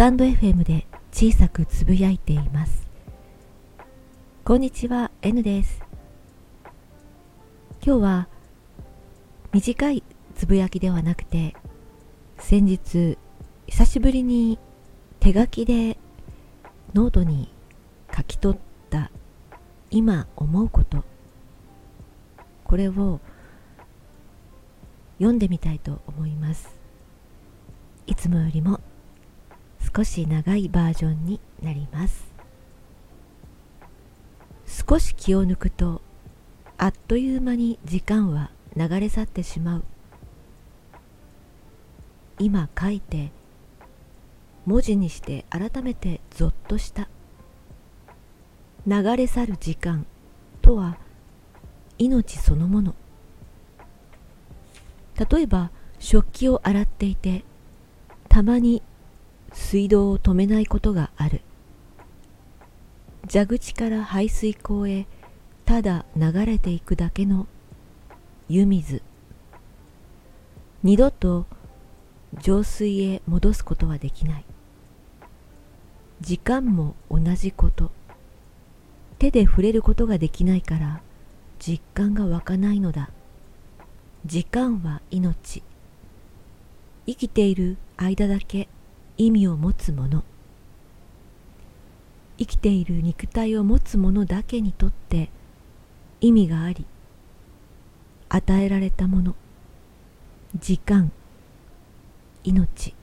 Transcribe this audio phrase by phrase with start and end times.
[0.00, 2.88] タンド FM で小さくつぶやいています。
[4.44, 5.82] こんにちは N です。
[7.84, 8.28] 今日は
[9.52, 10.02] 短い
[10.36, 11.54] つぶやきではなくて
[12.38, 13.18] 先日
[13.66, 14.58] 久しぶりに
[15.18, 15.98] 手書きで
[16.94, 17.52] ノートに
[18.16, 19.10] 書き取った
[19.90, 21.04] 今思うこと。
[22.64, 23.20] これを
[25.18, 26.74] 読んでみたいと思います。
[28.06, 28.80] いつもよりも
[29.94, 32.30] 少し長いバージョンになります。
[34.88, 36.00] 少し気を抜くと
[36.78, 39.84] あっという間に時間は流れ去ってしまう。
[42.38, 43.32] 今書いて
[44.64, 47.08] 文字にして改めてゾッとした。
[48.86, 50.06] 流れ去る時間
[50.62, 50.98] とは
[51.98, 52.94] 命そのもの。
[55.30, 57.44] 例えば食器を洗っていて
[58.28, 58.82] たまに
[59.52, 61.42] 水道を止めないことがある。
[63.30, 65.06] 蛇口から排水口へ
[65.64, 67.46] ただ流れていくだけの
[68.48, 69.02] 湯水。
[70.82, 71.46] 二度と
[72.40, 74.44] 浄水へ戻すことはできない。
[76.20, 77.90] 時間も同じこと。
[79.18, 81.02] 手で触れることができないから
[81.58, 83.10] 実感が湧かないのだ。
[84.24, 85.62] 時間は命。
[87.06, 88.68] 生きている間だけ
[89.20, 90.24] 意味を持つもの。
[92.38, 95.28] 生きている肉体を持つ者だけにとって
[96.22, 96.86] 意味があり
[98.30, 99.34] 与えられたもの。
[100.58, 101.12] 時間
[102.44, 102.94] 命。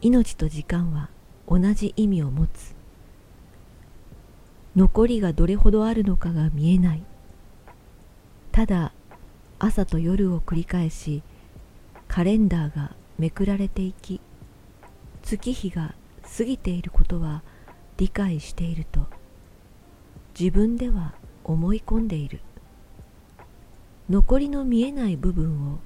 [0.00, 1.10] 命と時間は
[1.46, 2.74] 同じ意味を持つ。
[4.74, 7.04] 残りがどれほどあるのかが見えない。
[8.50, 8.92] ただ
[9.60, 11.22] 朝と夜を繰り返し
[12.08, 14.20] カレンダーがめくられていき
[15.30, 15.94] 月日が
[16.36, 17.44] 過ぎていることは
[17.98, 19.06] 理解していると
[20.36, 21.14] 自分では
[21.44, 22.40] 思い込んでいる。
[24.08, 25.78] 残りの見えない部分を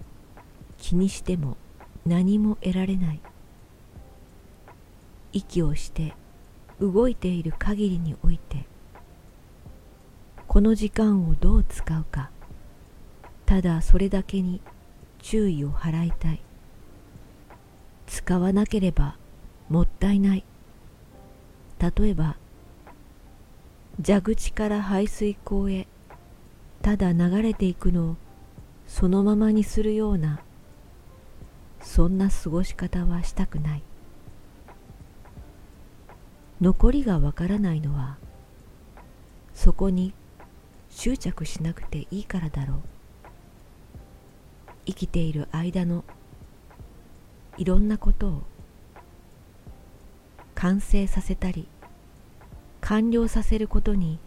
[0.78, 1.58] 気にしても
[2.06, 3.20] 何も得られない。
[5.34, 6.14] 息をして
[6.80, 8.64] 動いている限りにおいて
[10.48, 12.30] この時間をどう使うか
[13.44, 14.62] ただそれだけに
[15.20, 16.40] 注意を払いたい。
[18.06, 19.18] 使わなければ
[19.68, 20.44] もったいない。
[21.78, 22.36] 例えば
[24.04, 25.86] 蛇口から排水口へ
[26.82, 28.16] ただ流れていくのを
[28.86, 30.40] そのままにするような
[31.80, 33.82] そんな過ごし方はしたくない。
[36.60, 38.16] 残りがわからないのは
[39.54, 40.14] そこに
[40.90, 42.78] 執着しなくていいからだろう。
[44.86, 46.04] 生きている間の
[47.56, 48.42] いろんなことを
[50.64, 51.68] 完成させたり
[52.80, 54.18] 完了させることに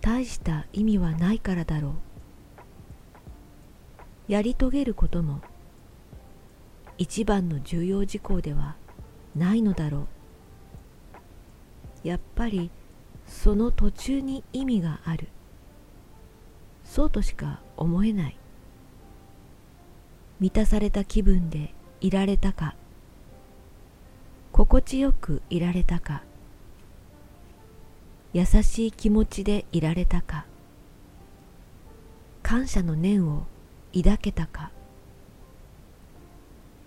[0.00, 1.90] 大した意味はないからだろ
[4.28, 4.32] う。
[4.32, 5.42] やり遂げることも
[6.96, 8.76] 一番の重要事項では
[9.36, 10.08] ないのだろ
[12.02, 12.08] う。
[12.08, 12.70] やっぱり
[13.26, 15.28] その途中に意味がある。
[16.82, 18.38] そうとしか思えない。
[20.40, 22.74] 満たされた気分でいられたか。
[24.58, 26.24] 心地よくいられたか。
[28.32, 30.46] 優しい気持ちでいられたか。
[32.42, 33.44] 感謝の念を
[33.94, 34.72] 抱けたか。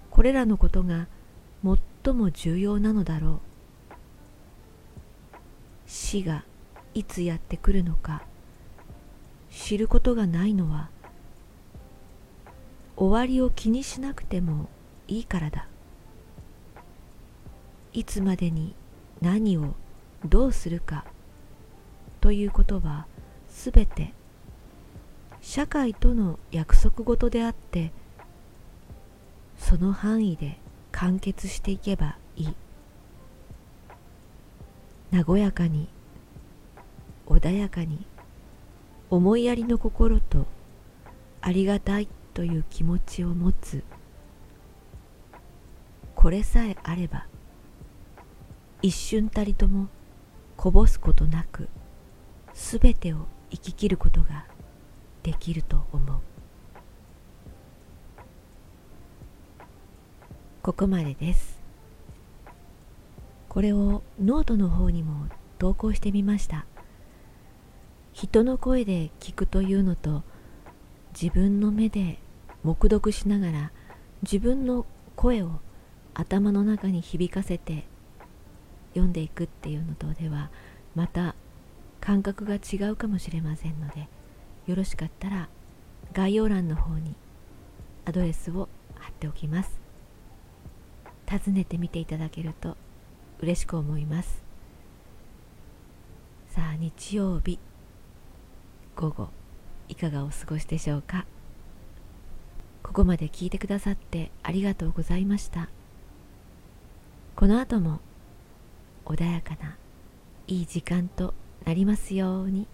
[0.09, 1.07] これらのことが
[2.03, 3.39] 最も重要なのだろ
[5.29, 5.39] う。
[5.87, 6.43] 死が
[6.93, 8.23] いつやってくるのか。
[9.49, 10.89] 知ることがないのは
[12.97, 14.67] 終わりを気にしなくても
[15.07, 15.69] いいからだ。
[17.93, 18.73] いつまでに
[19.19, 19.75] 何を
[20.25, 21.05] どうするか
[22.21, 23.05] ということは
[23.49, 24.13] すべて
[25.41, 27.91] 社会との約束事であって
[29.57, 30.57] その範囲で
[30.91, 32.55] 完結していけばいい。
[35.11, 35.89] 和やかに
[37.27, 38.05] 穏やかに
[39.09, 40.45] 思いやりの心と
[41.41, 43.83] ありがたいという気持ちを持つ。
[46.15, 47.25] これさえあれば
[48.83, 49.87] 一瞬たりとも
[50.57, 51.69] こぼすことなく
[52.53, 54.45] すべてを生き切ることが
[55.23, 56.19] できると思う。
[60.63, 61.59] ここまでです。
[63.49, 65.27] これをノートの方にも
[65.59, 66.65] 投稿してみました。
[68.13, 70.23] 人の声で聞くというのと
[71.19, 72.19] 自分の目で
[72.63, 73.71] 黙読しながら
[74.23, 74.85] 自分の
[75.15, 75.59] 声を
[76.13, 77.85] 頭の中に響かせて
[78.91, 80.49] 読んでいくっていうのとでは
[80.95, 81.35] また
[81.99, 84.07] 感覚が違うかもしれませんので
[84.67, 85.49] よろしかったら
[86.13, 87.15] 概要欄の方に
[88.05, 89.79] アドレスを貼っておきます。
[91.29, 92.75] 訪ねてみていただけると
[93.39, 94.43] 嬉しく思います。
[96.49, 97.59] さあ日曜日
[98.97, 99.29] 午後
[99.87, 101.25] いかがお過ごしでしょうか？
[102.83, 105.69] ここまで聞いてくださってありがとうございました。
[107.37, 108.01] この後も
[109.05, 109.77] 穏やかな
[110.47, 111.33] いい時間と
[111.65, 112.67] なりますように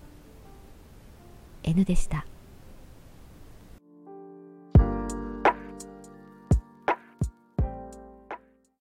[1.63, 2.25] N でした。